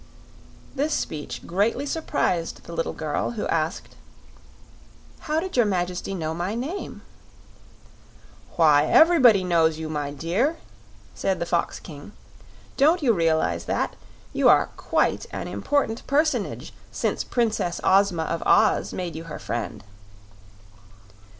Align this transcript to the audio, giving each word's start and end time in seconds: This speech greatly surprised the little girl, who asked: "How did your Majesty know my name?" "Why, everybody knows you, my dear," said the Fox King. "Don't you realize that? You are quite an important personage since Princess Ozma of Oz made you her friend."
This 0.73 0.95
speech 0.95 1.45
greatly 1.45 1.85
surprised 1.85 2.63
the 2.63 2.73
little 2.73 2.91
girl, 2.93 3.33
who 3.37 3.45
asked: 3.49 3.95
"How 5.19 5.39
did 5.39 5.55
your 5.55 5.67
Majesty 5.67 6.15
know 6.15 6.33
my 6.33 6.55
name?" 6.55 7.03
"Why, 8.55 8.87
everybody 8.87 9.43
knows 9.43 9.77
you, 9.77 9.89
my 9.89 10.09
dear," 10.09 10.57
said 11.13 11.39
the 11.39 11.45
Fox 11.45 11.79
King. 11.79 12.13
"Don't 12.77 13.03
you 13.03 13.13
realize 13.13 13.65
that? 13.65 13.95
You 14.33 14.49
are 14.49 14.71
quite 14.75 15.27
an 15.29 15.47
important 15.47 16.07
personage 16.07 16.73
since 16.91 17.23
Princess 17.23 17.79
Ozma 17.83 18.23
of 18.23 18.41
Oz 18.47 18.91
made 18.93 19.15
you 19.15 19.25
her 19.25 19.37
friend." 19.37 19.83